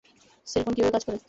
Cellphone 0.47 0.73
কীভাবে 0.75 0.93
কাজ 0.95 1.03
করে? 1.05 1.17